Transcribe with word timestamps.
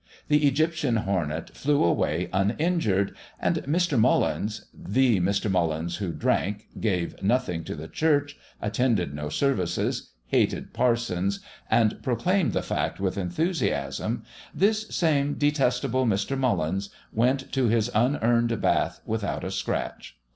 The 0.29 0.47
Egyptian 0.47 0.95
hornet 0.95 1.55
flew 1.55 1.83
away 1.83 2.27
uninjured, 2.33 3.15
and 3.39 3.57
Mr. 3.65 3.99
Mullins 3.99 4.65
the 4.73 5.19
Mr. 5.19 5.47
Mullins 5.47 5.97
who 5.97 6.11
drank, 6.11 6.69
gave 6.79 7.21
nothing 7.21 7.63
to 7.65 7.75
the 7.75 7.87
church, 7.87 8.35
attended 8.59 9.13
no 9.13 9.29
services, 9.29 10.09
hated 10.29 10.73
parsons, 10.73 11.39
and 11.69 12.01
proclaimed 12.01 12.53
the 12.53 12.63
fact 12.63 12.99
with 12.99 13.15
enthusiasm 13.15 14.23
this 14.55 14.87
same 14.87 15.35
detestable 15.35 16.07
Mr. 16.07 16.35
Mullins 16.35 16.89
went 17.13 17.51
to 17.51 17.67
his 17.67 17.91
unearned 17.93 18.59
bath 18.59 19.01
without 19.05 19.43
a 19.43 19.51
scratch. 19.51 20.17